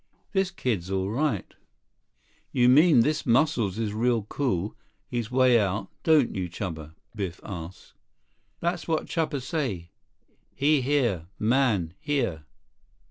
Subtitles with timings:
[0.31, 1.53] This kid's all right."
[2.51, 4.75] "You mean this Muscles is real cool;
[5.07, 7.93] he's way out, don't you, Chuba?" Biff asked.
[8.61, 9.91] "That's what Chuba say.
[10.55, 12.45] He here, man, here."